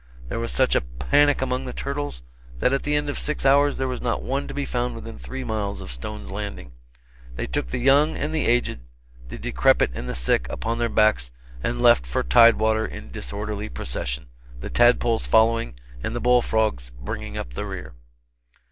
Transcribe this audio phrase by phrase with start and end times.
[0.29, 2.23] There was such a panic among the turtles
[2.57, 5.19] that at the end of six hours there was not one to be found within
[5.19, 6.71] three miles of Stone's Landing.
[7.35, 8.79] They took the young and the aged,
[9.29, 11.29] the decrepit and the sick upon their backs
[11.61, 14.25] and left for tide water in disorderly procession,
[14.59, 17.93] the tadpoles following and the bull frogs bringing up the rear.